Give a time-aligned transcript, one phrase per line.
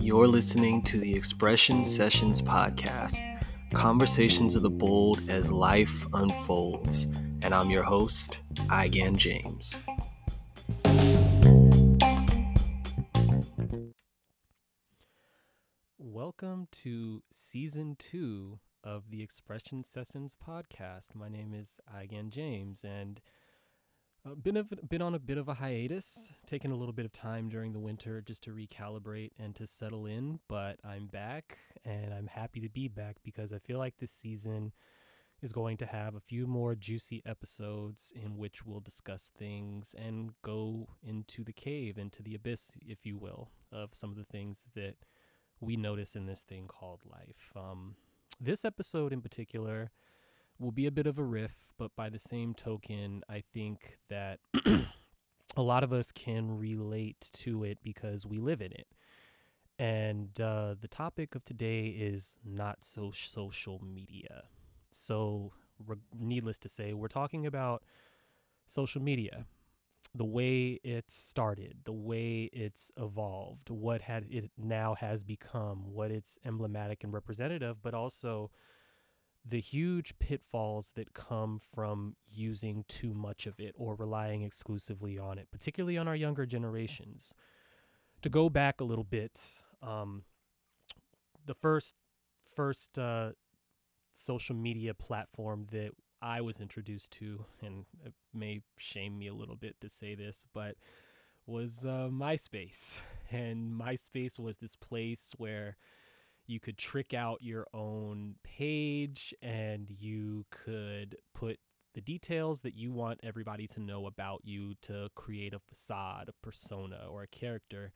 [0.00, 3.20] You're listening to the Expression Sessions podcast,
[3.72, 7.04] conversations of the bold as life unfolds.
[7.42, 9.82] And I'm your host, Igan James.
[15.96, 21.14] Welcome to season two of the Expression Sessions podcast.
[21.14, 23.20] My name is Igan James, and
[24.26, 27.12] uh, been a, been on a bit of a hiatus, taking a little bit of
[27.12, 30.40] time during the winter just to recalibrate and to settle in.
[30.48, 34.72] But I'm back, and I'm happy to be back because I feel like this season
[35.42, 40.32] is going to have a few more juicy episodes in which we'll discuss things and
[40.42, 44.66] go into the cave, into the abyss, if you will, of some of the things
[44.74, 44.96] that
[45.60, 47.52] we notice in this thing called life.
[47.56, 47.96] Um,
[48.38, 49.92] this episode in particular
[50.60, 54.40] will be a bit of a riff, but by the same token, I think that
[55.56, 58.86] a lot of us can relate to it because we live in it.
[59.78, 64.44] And uh, the topic of today is not so social media.
[64.90, 65.52] So,
[65.86, 67.82] re- needless to say, we're talking about
[68.66, 69.46] social media,
[70.14, 76.10] the way it started, the way it's evolved, what had it now has become, what
[76.10, 78.50] it's emblematic and representative, but also
[79.44, 85.38] the huge pitfalls that come from using too much of it or relying exclusively on
[85.38, 87.34] it, particularly on our younger generations.
[88.22, 90.24] To go back a little bit, um,
[91.46, 91.94] the first
[92.54, 93.30] first uh,
[94.12, 99.56] social media platform that I was introduced to, and it may shame me a little
[99.56, 100.76] bit to say this, but
[101.46, 103.00] was uh, MySpace.
[103.32, 105.76] And MySpace was this place where
[106.50, 111.60] you could trick out your own page and you could put
[111.94, 116.32] the details that you want everybody to know about you to create a facade, a
[116.44, 117.92] persona, or a character.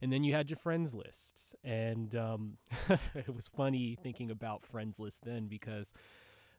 [0.00, 1.56] And then you had your friends lists.
[1.64, 2.58] And um,
[3.14, 5.92] it was funny thinking about friends list then because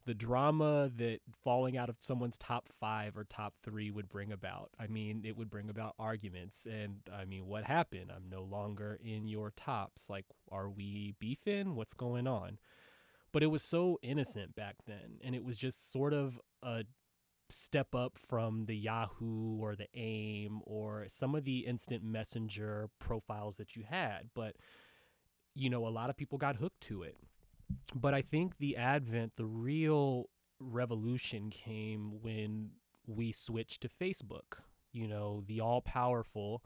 [0.09, 4.71] the drama that falling out of someone's top five or top three would bring about.
[4.79, 6.65] I mean, it would bring about arguments.
[6.65, 8.11] And I mean, what happened?
[8.11, 10.09] I'm no longer in your tops.
[10.09, 11.75] Like, are we beefing?
[11.75, 12.57] What's going on?
[13.31, 15.19] But it was so innocent back then.
[15.23, 16.85] And it was just sort of a
[17.51, 23.57] step up from the Yahoo or the AIM or some of the instant messenger profiles
[23.57, 24.31] that you had.
[24.33, 24.55] But,
[25.53, 27.15] you know, a lot of people got hooked to it
[27.95, 32.71] but I think the advent, the real revolution came when
[33.07, 36.63] we switched to Facebook, you know, the all powerful.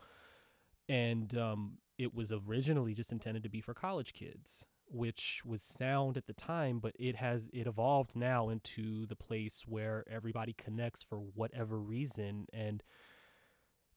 [0.90, 6.18] And um, it was originally just intended to be for college kids, which was sound
[6.18, 11.02] at the time, but it has it evolved now into the place where everybody connects
[11.02, 12.48] for whatever reason.
[12.52, 12.84] And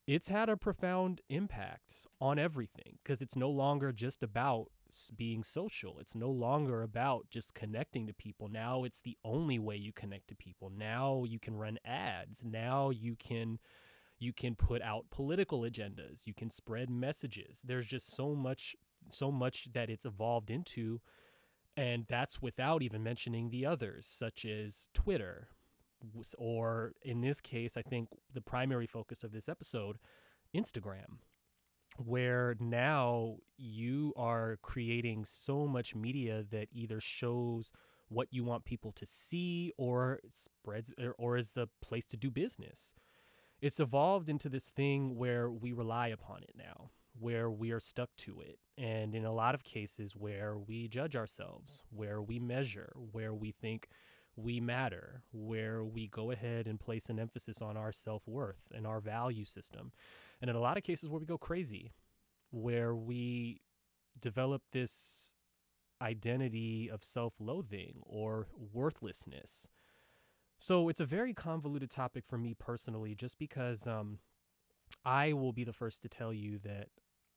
[0.07, 4.69] it's had a profound impact on everything because it's no longer just about
[5.17, 5.99] being social.
[5.99, 8.49] It's no longer about just connecting to people.
[8.49, 10.71] Now it's the only way you connect to people.
[10.71, 12.45] Now you can run ads.
[12.45, 13.59] Now you can
[14.19, 16.27] you can put out political agendas.
[16.27, 17.63] You can spread messages.
[17.65, 18.75] There's just so much
[19.09, 21.01] so much that it's evolved into
[21.77, 25.49] and that's without even mentioning the others such as Twitter
[26.37, 29.99] or in this case I think the primary focus of this episode
[30.55, 31.19] Instagram
[31.99, 37.73] where now you are creating so much media that either shows
[38.09, 42.31] what you want people to see or spreads or, or is the place to do
[42.31, 42.95] business.
[43.61, 48.11] It's evolved into this thing where we rely upon it now, where we are stuck
[48.19, 48.59] to it.
[48.77, 53.51] And in a lot of cases, where we judge ourselves, where we measure, where we
[53.51, 53.89] think
[54.37, 58.87] we matter, where we go ahead and place an emphasis on our self worth and
[58.87, 59.93] our value system
[60.41, 61.93] and in a lot of cases where we go crazy,
[62.51, 63.61] where we
[64.21, 65.35] develop this
[66.01, 69.69] identity of self loathing or worthlessness.
[70.59, 74.19] So it's a very convoluted topic for me personally, just because um,
[75.05, 76.89] I will be the first to tell you that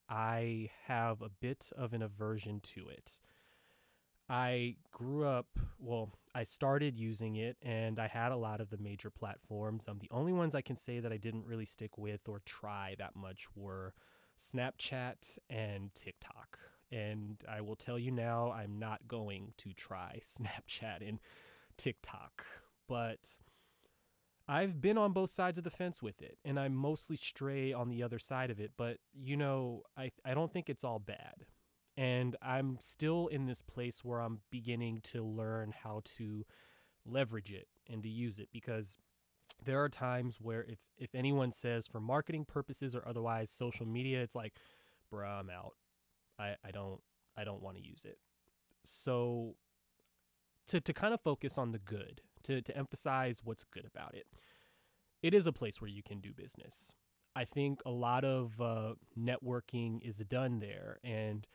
[0.07, 3.22] I have a bit of an aversion to it.
[4.30, 5.48] I grew up,
[5.80, 9.88] well, I started using it and I had a lot of the major platforms.
[9.88, 12.96] Um, the only ones I can say that I didn't really stick with or try
[13.00, 13.96] that much were
[14.38, 16.60] Snapchat and TikTok.
[16.92, 21.20] And I will tell you now, I'm not going to try Snapchat and
[21.78, 22.46] TikTok.
[22.88, 23.40] But
[24.48, 27.90] I've been on both sides of the fence with it, and I mostly stray on
[27.90, 28.72] the other side of it.
[28.78, 31.46] But, you know, I, I don't think it's all bad
[32.00, 36.46] and I'm still in this place where I'm beginning to learn how to
[37.06, 38.98] leverage it and to use it because
[39.63, 44.22] There are times where if if anyone says for marketing purposes or otherwise social media,
[44.22, 44.54] it's like,
[45.13, 45.74] bruh, I'm out.
[46.40, 47.01] I, I don't
[47.38, 48.19] I don't want to use it.
[48.84, 49.56] So
[50.68, 54.28] to to kind of focus on the good, to to emphasize what's good about it.
[55.22, 56.94] It is a place where you can do business.
[57.36, 61.48] I think a lot of uh, networking is done there, and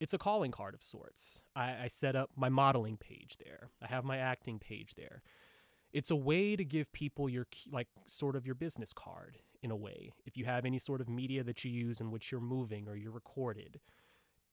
[0.00, 1.42] it's a calling card of sorts.
[1.54, 3.68] I, I set up my modeling page there.
[3.82, 5.22] I have my acting page there.
[5.92, 9.76] It's a way to give people your like sort of your business card in a
[9.76, 10.12] way.
[10.24, 12.96] If you have any sort of media that you use in which you're moving or
[12.96, 13.80] you're recorded,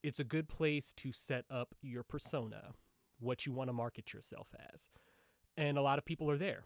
[0.02, 2.72] it's a good place to set up your persona,
[3.18, 4.90] what you want to market yourself as.
[5.56, 6.64] And a lot of people are there.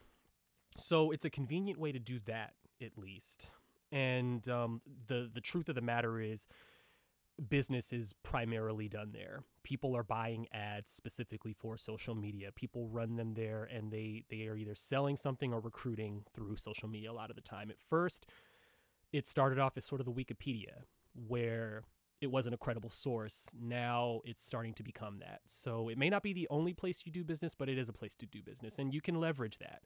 [0.77, 3.51] So it's a convenient way to do that at least.
[3.93, 6.47] And um, the the truth of the matter is,
[7.49, 9.43] business is primarily done there.
[9.63, 12.51] People are buying ads specifically for social media.
[12.53, 16.89] People run them there, and they they are either selling something or recruiting through social
[16.89, 17.71] media a lot of the time.
[17.71, 18.27] At first,
[19.13, 20.85] it started off as sort of the Wikipedia,
[21.15, 21.85] where
[22.21, 23.51] it wasn't a credible source.
[23.61, 25.41] Now it's starting to become that.
[25.47, 27.93] So it may not be the only place you do business, but it is a
[27.93, 29.83] place to do business, and you can leverage that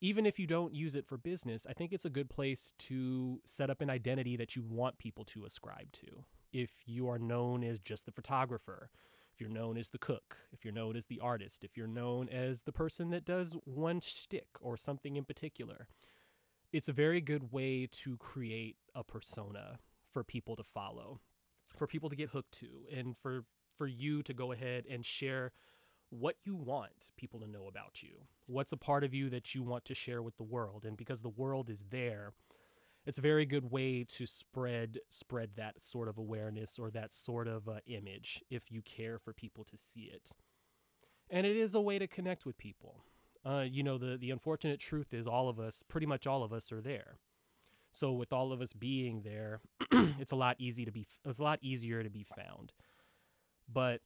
[0.00, 3.40] even if you don't use it for business, I think it's a good place to
[3.44, 6.24] set up an identity that you want people to ascribe to.
[6.52, 8.90] If you are known as just the photographer,
[9.32, 12.28] if you're known as the cook, if you're known as the artist, if you're known
[12.28, 15.86] as the person that does one shtick or something in particular,
[16.72, 19.78] it's a very good way to create a persona
[20.10, 21.20] for people to follow,
[21.68, 23.44] for people to get hooked to, and for
[23.76, 25.52] for you to go ahead and share
[26.10, 28.26] what you want people to know about you.
[28.46, 30.84] What's a part of you that you want to share with the world?
[30.84, 32.32] And because the world is there,
[33.10, 37.48] it's a very good way to spread spread that sort of awareness or that sort
[37.48, 40.30] of uh, image if you care for people to see it.
[41.28, 43.02] And it is a way to connect with people.
[43.44, 46.52] Uh, you know, the the unfortunate truth is all of us, pretty much all of
[46.52, 47.18] us, are there.
[47.90, 49.60] So with all of us being there,
[50.20, 52.72] it's a lot easy to be it's a lot easier to be found.
[53.68, 54.02] But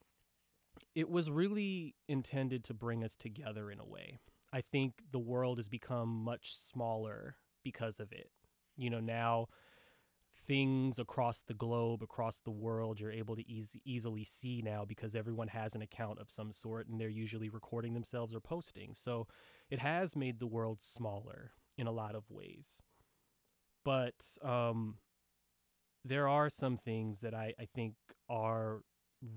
[0.94, 4.16] it was really intended to bring us together in a way.
[4.50, 8.30] I think the world has become much smaller because of it.
[8.76, 9.46] You know, now
[10.46, 15.14] things across the globe, across the world, you're able to easy, easily see now because
[15.14, 18.94] everyone has an account of some sort and they're usually recording themselves or posting.
[18.94, 19.26] So
[19.70, 22.82] it has made the world smaller in a lot of ways.
[23.84, 24.96] But um,
[26.04, 27.94] there are some things that I, I think
[28.28, 28.80] are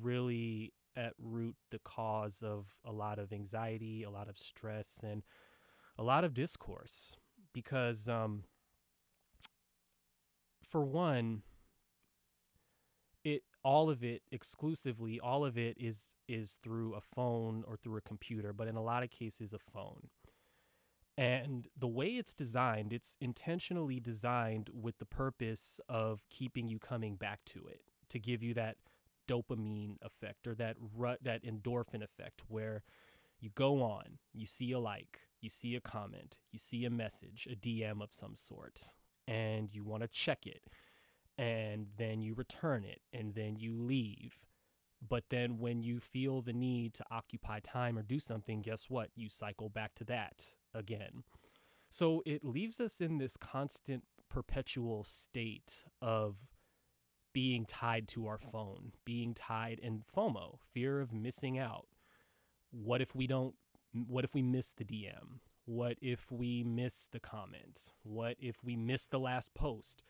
[0.01, 5.23] really at root the cause of a lot of anxiety, a lot of stress, and
[5.97, 7.15] a lot of discourse.
[7.53, 8.43] Because, um,
[10.63, 11.43] for one,
[13.23, 17.97] it all of it exclusively, all of it is is through a phone or through
[17.97, 20.09] a computer, but in a lot of cases, a phone.
[21.17, 27.15] And the way it's designed, it's intentionally designed with the purpose of keeping you coming
[27.15, 28.77] back to it, to give you that
[29.27, 32.83] dopamine effect or that rut, that endorphin effect where
[33.39, 37.47] you go on, you see a like, you see a comment, you see a message,
[37.51, 38.93] a DM of some sort,
[39.27, 40.61] and you want to check it.
[41.37, 44.45] And then you return it and then you leave.
[45.07, 49.09] But then when you feel the need to occupy time or do something, guess what?
[49.15, 51.23] You cycle back to that again.
[51.89, 56.47] So it leaves us in this constant, perpetual state of
[57.33, 61.85] being tied to our phone, being tied in FOMO, fear of missing out.
[62.71, 63.53] What if we don't,
[63.93, 65.39] what if we miss the DM?
[65.67, 67.91] What if we miss the comment?
[68.01, 70.01] What if we miss the last post?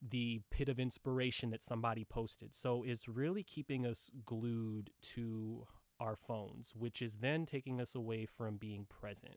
[0.00, 2.54] The pit of inspiration that somebody posted.
[2.54, 5.66] So it's really keeping us glued to
[6.00, 9.36] our phones, which is then taking us away from being present.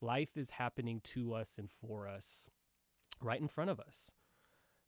[0.00, 2.48] Life is happening to us and for us
[3.20, 4.12] right in front of us.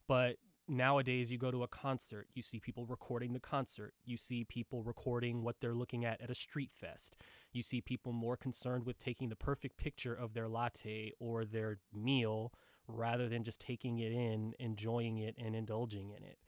[0.06, 0.36] But
[0.68, 4.82] nowadays you go to a concert, you see people recording the concert, you see people
[4.82, 7.16] recording what they're looking at at a street fest,
[7.52, 11.78] you see people more concerned with taking the perfect picture of their latte or their
[11.92, 12.52] meal
[12.86, 16.38] rather than just taking it in, enjoying it, and indulging in it.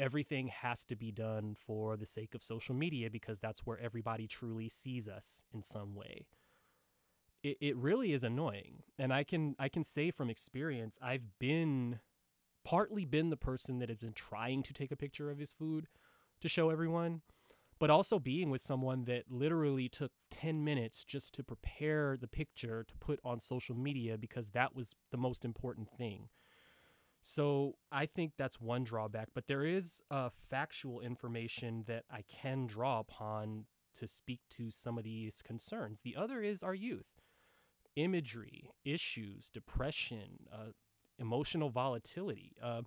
[0.00, 4.26] Everything has to be done for the sake of social media because that's where everybody
[4.26, 6.26] truly sees us in some way.
[7.42, 8.82] It, it really is annoying.
[8.98, 12.00] And I can I can say from experience, I've been
[12.68, 15.86] partly been the person that has been trying to take a picture of his food
[16.38, 17.22] to show everyone,
[17.78, 22.84] but also being with someone that literally took 10 minutes just to prepare the picture
[22.86, 26.28] to put on social media because that was the most important thing.
[27.22, 30.02] So I think that's one drawback, but there is
[30.50, 36.02] factual information that I can draw upon to speak to some of these concerns.
[36.02, 37.06] The other is our youth
[37.96, 40.72] imagery, issues, depression, uh,
[41.18, 42.52] emotional volatility.
[42.62, 42.82] Uh,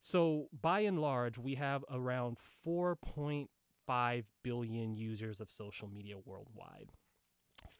[0.00, 6.92] so, by and large, we have around 4.5 billion users of social media worldwide.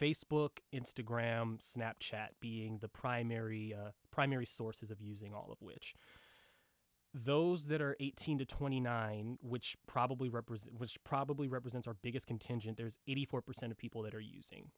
[0.01, 5.95] Facebook, Instagram, Snapchat being the primary uh, primary sources of using all of which.
[7.13, 12.77] Those that are 18 to 29, which probably represent which probably represents our biggest contingent,
[12.77, 14.71] there's 84% of people that are using.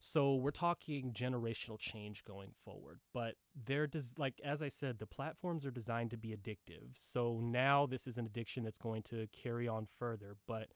[0.00, 5.06] So we're talking generational change going forward, but they're des- like as I said, the
[5.06, 6.90] platforms are designed to be addictive.
[6.92, 10.68] So now this is an addiction that's going to carry on further, but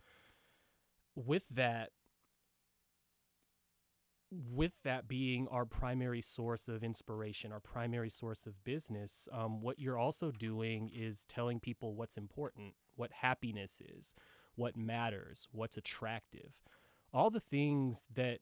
[1.14, 1.90] with that
[4.32, 9.78] with that being our primary source of inspiration, our primary source of business, um, what
[9.78, 14.14] you're also doing is telling people what's important, what happiness is,
[14.54, 16.62] what matters, what's attractive,
[17.12, 18.40] all the things that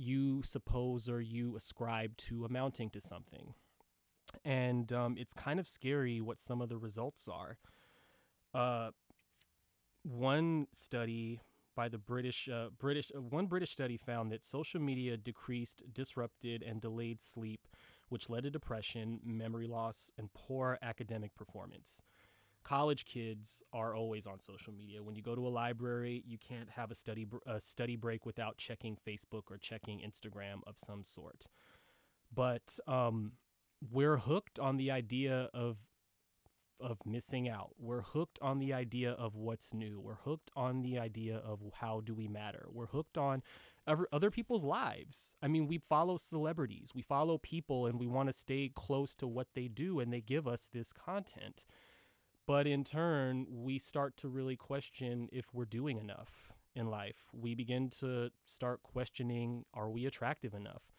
[0.00, 3.54] you suppose or you ascribe to amounting to something.
[4.44, 7.58] And um, it's kind of scary what some of the results are.
[8.54, 8.90] Uh,
[10.02, 11.42] one study
[11.76, 16.62] by the British uh, British uh, one British study found that social media decreased, disrupted,
[16.62, 17.68] and delayed sleep,
[18.08, 22.02] which led to depression, memory loss, and poor academic performance.
[22.62, 25.02] College kids are always on social media.
[25.02, 28.58] When you go to a library, you can't have a study a study break without
[28.58, 31.46] checking Facebook or checking Instagram of some sort.
[32.32, 33.32] But um,
[33.90, 35.88] we're hooked on the idea of
[36.80, 37.70] of missing out.
[37.78, 40.00] We're hooked on the idea of what's new.
[40.00, 42.66] We're hooked on the idea of how do we matter.
[42.72, 43.42] We're hooked on
[43.86, 45.34] other people's lives.
[45.42, 49.26] I mean, we follow celebrities, we follow people, and we want to stay close to
[49.26, 51.64] what they do, and they give us this content.
[52.50, 57.28] But in turn, we start to really question if we're doing enough in life.
[57.32, 60.90] We begin to start questioning are we attractive enough?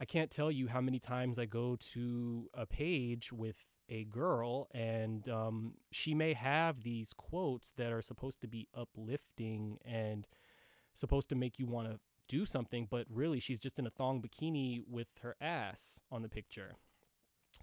[0.00, 4.66] I can't tell you how many times I go to a page with a girl,
[4.74, 10.26] and um, she may have these quotes that are supposed to be uplifting and
[10.94, 14.20] supposed to make you want to do something, but really she's just in a thong
[14.20, 16.72] bikini with her ass on the picture.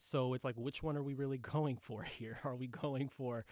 [0.02, 2.40] So it's like, which one are we really going for here?
[2.44, 3.46] Are we going for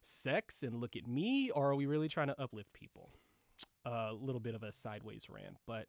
[0.00, 3.10] sex and look at me, or are we really trying to uplift people?
[3.84, 5.86] A uh, little bit of a sideways rant, but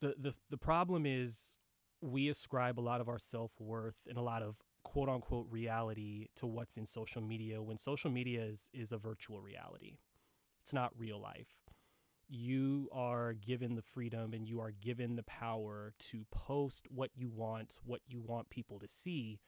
[0.00, 1.58] the the the problem is
[2.00, 6.26] we ascribe a lot of our self worth and a lot of quote unquote reality
[6.36, 9.98] to what's in social media when social media is, is a virtual reality.
[10.62, 11.62] It's not real life.
[12.34, 17.28] You are given the freedom and you are given the power to post what you
[17.28, 19.38] want, what you want people to see.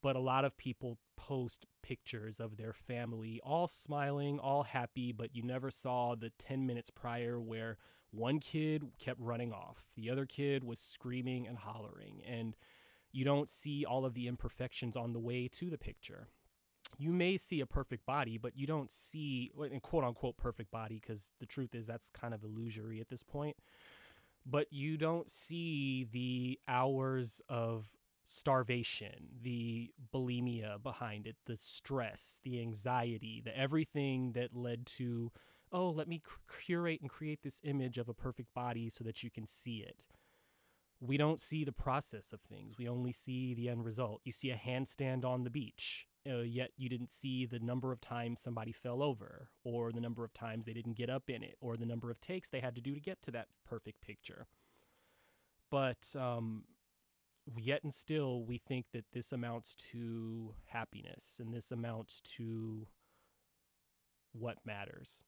[0.00, 5.36] But a lot of people post pictures of their family, all smiling, all happy, but
[5.36, 7.76] you never saw the 10 minutes prior where
[8.10, 12.22] one kid kept running off, the other kid was screaming and hollering.
[12.26, 12.56] And
[13.12, 16.28] you don't see all of the imperfections on the way to the picture.
[16.96, 20.98] You may see a perfect body, but you don't see, in quote unquote, perfect body,
[21.00, 23.56] because the truth is that's kind of illusory at this point.
[24.46, 27.88] But you don't see the hours of
[28.24, 35.30] starvation, the bulimia behind it, the stress, the anxiety, the everything that led to,
[35.70, 36.22] oh, let me
[36.66, 40.06] curate and create this image of a perfect body so that you can see it
[41.00, 42.76] we don't see the process of things.
[42.78, 44.20] We only see the end result.
[44.24, 48.00] You see a handstand on the beach, uh, yet you didn't see the number of
[48.00, 51.56] times somebody fell over, or the number of times they didn't get up in it,
[51.60, 54.46] or the number of takes they had to do to get to that perfect picture.
[55.70, 56.64] But um,
[57.56, 62.86] yet and still, we think that this amounts to happiness and this amounts to
[64.32, 65.22] what matters.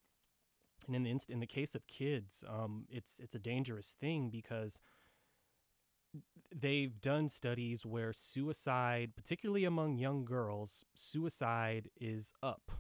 [0.87, 4.30] And in the inst- in the case of kids, um, it's it's a dangerous thing
[4.30, 4.80] because
[6.54, 12.71] they've done studies where suicide, particularly among young girls, suicide is up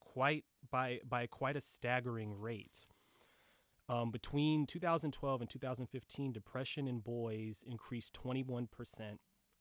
[0.00, 2.86] quite by by quite a staggering rate.
[3.88, 8.66] Um, between 2012 and 2015, depression in boys increased 21%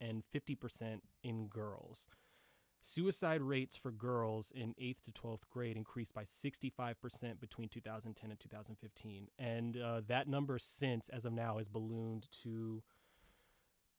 [0.02, 2.08] and 50% in girls.
[2.82, 8.40] Suicide rates for girls in 8th to 12th grade increased by 65% between 2010 and
[8.40, 9.28] 2015.
[9.40, 12.84] And uh, that number since, as of now, has ballooned to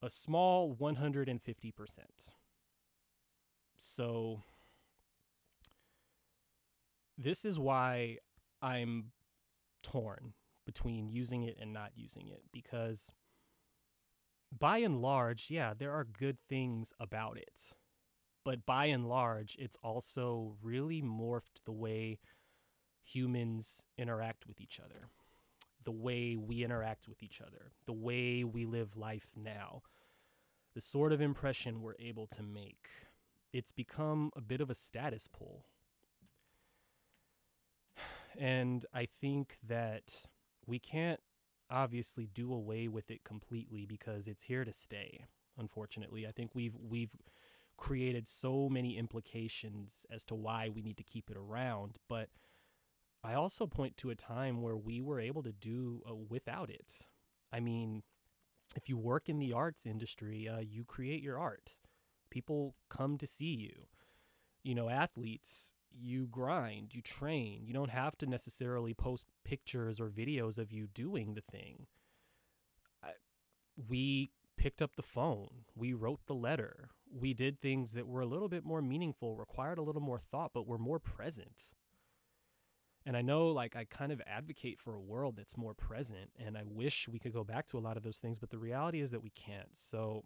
[0.07, 1.73] a small 150%.
[3.77, 4.41] So
[7.19, 8.19] this is why
[8.63, 9.11] I'm
[9.83, 10.35] torn
[10.65, 13.13] between using it and not using it because
[14.57, 17.73] by and large, yeah, there are good things about it.
[18.45, 22.21] But by and large, it's also really morphed the way
[23.03, 25.09] humans interact with each other
[25.87, 29.83] the way we interact with each other, the way we live life now,
[30.77, 32.87] the sort of impression we're able to make.
[33.51, 35.65] It's become a bit of a status pull.
[38.39, 40.27] And I think that
[40.67, 41.21] we can't
[41.71, 45.25] obviously do away with it completely because it's here to stay.
[45.57, 47.17] Unfortunately, I think we've we've
[47.79, 52.29] created so many implications as to why we need to keep it around, but
[53.25, 57.07] I also point to a time where we were able to do uh, without it.
[57.51, 58.03] I mean,
[58.75, 61.79] if you work in the arts industry, uh, you create your art.
[62.31, 63.87] People come to see you.
[64.63, 67.63] You know, athletes, you grind, you train.
[67.65, 71.87] You don't have to necessarily post pictures or videos of you doing the thing.
[73.03, 73.11] I,
[73.77, 78.27] we picked up the phone, we wrote the letter, we did things that were a
[78.27, 81.75] little bit more meaningful, required a little more thought, but were more present.
[83.07, 86.59] And I know, like, I kind of advocate for a world that's more present, and
[86.59, 89.01] I wish we could go back to a lot of those things, but the reality
[89.01, 89.77] is that we can't.
[89.77, 90.25] So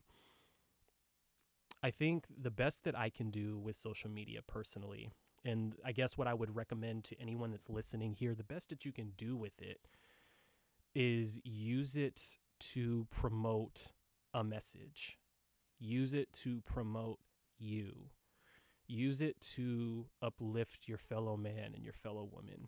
[1.82, 5.10] I think the best that I can do with social media personally,
[5.44, 8.86] and I guess what I would recommend to anyone that's listening here, the best that
[8.86, 9.80] you can do with it
[10.94, 13.92] is use it to promote
[14.32, 15.18] a message.
[15.78, 17.18] Use it to promote
[17.58, 18.08] you.
[18.90, 22.66] Use it to uplift your fellow man and your fellow woman.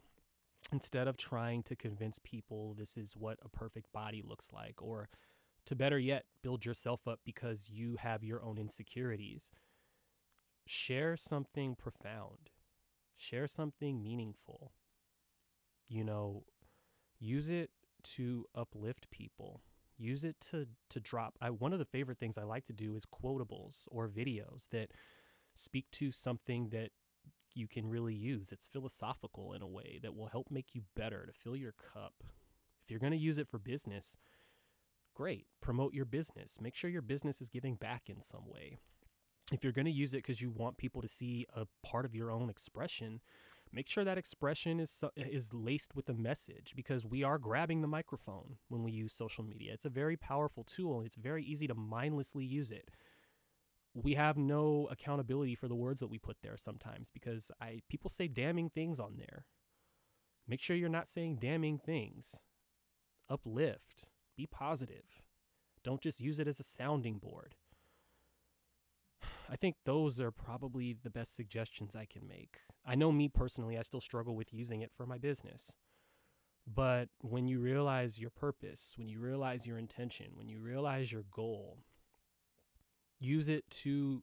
[0.70, 5.08] Instead of trying to convince people this is what a perfect body looks like, or
[5.66, 9.50] to better yet, build yourself up because you have your own insecurities,
[10.64, 12.50] share something profound,
[13.16, 14.74] share something meaningful.
[15.88, 16.44] You know,
[17.18, 17.70] use it
[18.14, 19.60] to uplift people
[19.98, 22.96] use it to to drop I one of the favorite things I like to do
[22.96, 24.90] is quotables or videos that
[25.54, 26.90] speak to something that
[27.54, 28.52] you can really use.
[28.52, 32.14] It's philosophical in a way that will help make you better to fill your cup.
[32.82, 34.16] If you're going to use it for business,
[35.14, 35.46] great.
[35.60, 36.60] Promote your business.
[36.60, 38.78] Make sure your business is giving back in some way.
[39.52, 42.14] If you're going to use it because you want people to see a part of
[42.14, 43.20] your own expression,
[43.72, 47.88] make sure that expression is is laced with a message because we are grabbing the
[47.88, 49.72] microphone when we use social media.
[49.74, 52.88] It's a very powerful tool it's very easy to mindlessly use it.
[53.94, 58.08] We have no accountability for the words that we put there sometimes because I people
[58.08, 59.44] say damning things on there.
[60.48, 62.42] Make sure you're not saying damning things.
[63.28, 65.22] Uplift, be positive.
[65.84, 67.54] Don't just use it as a sounding board.
[69.50, 72.60] I think those are probably the best suggestions I can make.
[72.86, 75.76] I know me personally, I still struggle with using it for my business.
[76.66, 81.24] But when you realize your purpose, when you realize your intention, when you realize your
[81.30, 81.78] goal,
[83.22, 84.22] use it to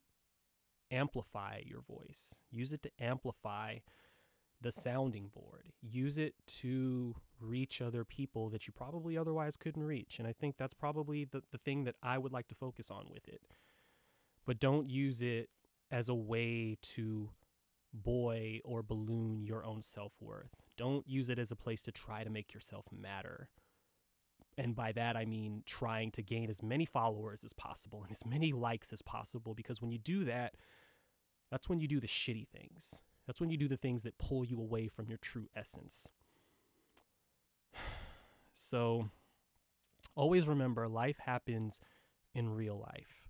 [0.91, 2.35] amplify your voice.
[2.51, 3.77] Use it to amplify
[4.61, 5.71] the sounding board.
[5.81, 10.19] Use it to reach other people that you probably otherwise couldn't reach.
[10.19, 13.05] And I think that's probably the, the thing that I would like to focus on
[13.09, 13.41] with it
[14.49, 15.47] but don't use it
[15.91, 17.29] as a way to
[17.93, 20.55] buoy or balloon your own self worth.
[20.75, 23.49] Don't use it as a place to try to make yourself matter.
[24.59, 28.25] And by that, I mean trying to gain as many followers as possible and as
[28.25, 29.53] many likes as possible.
[29.53, 30.55] Because when you do that,
[31.49, 33.01] that's when you do the shitty things.
[33.25, 36.09] That's when you do the things that pull you away from your true essence.
[38.61, 39.09] So
[40.17, 41.79] always remember life happens
[42.35, 43.23] in real life.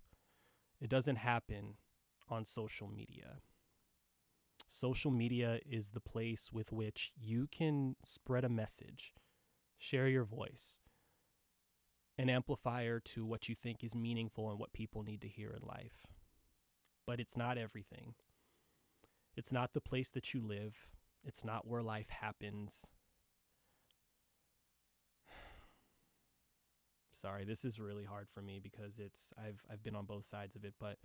[0.81, 1.75] It doesn't happen
[2.29, 3.37] on social media.
[4.67, 9.13] Social media is the place with which you can spread a message,
[9.77, 10.79] share your voice,
[12.19, 15.65] an amplifier to what you think is meaningful and what people need to hear in
[15.65, 16.05] life.
[17.07, 18.13] But it's not everything.
[19.37, 20.91] It's not the place that you live.
[21.23, 22.87] It's not where life happens.
[27.11, 27.45] sorry.
[27.45, 30.65] This is really hard for me because it's I've I've been on both sides of
[30.65, 30.97] it, but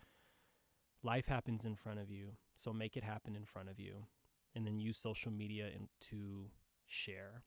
[1.05, 2.31] life happens in front of you.
[2.55, 4.07] So make it happen in front of you
[4.53, 6.46] and then use social media in, to
[6.88, 7.44] share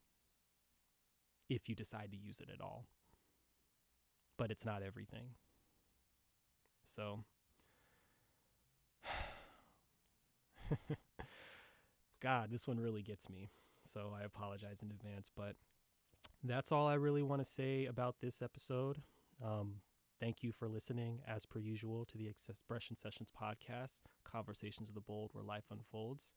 [1.50, 2.86] if you decide to use it at all.
[4.38, 5.32] But it's not everything.
[6.84, 7.24] So
[12.22, 13.50] God, this one really gets me.
[13.84, 15.56] So I apologize in advance, but
[16.44, 19.02] that's all I really want to say about this episode.
[19.44, 19.82] Um,
[20.20, 25.02] thank you for listening, as per usual, to the Expression Sessions podcast, Conversations of the
[25.02, 26.36] Bold, where life unfolds.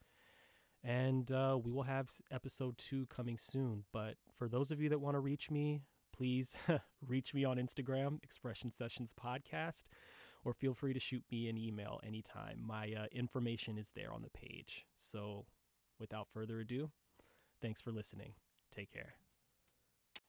[0.82, 3.84] And uh, we will have episode two coming soon.
[3.92, 5.82] But for those of you that want to reach me,
[6.20, 6.54] please
[7.06, 9.84] reach me on Instagram, Expression Sessions Podcast,
[10.44, 12.58] or feel free to shoot me an email anytime.
[12.62, 14.84] My uh, information is there on the page.
[14.98, 15.46] So
[15.98, 16.90] without further ado,
[17.62, 18.34] thanks for listening.
[18.70, 19.14] Take care.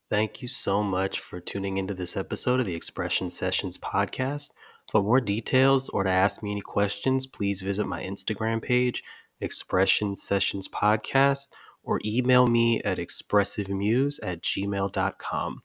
[0.10, 4.52] Thank you so much for tuning into this episode of the Expression Sessions podcast.
[4.90, 9.04] For more details or to ask me any questions, please visit my Instagram page,
[9.42, 11.50] Expression Sessions Podcast,
[11.84, 15.64] or email me at expressivemuse at gmail.com.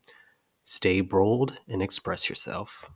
[0.68, 2.90] Stay bold and express yourself.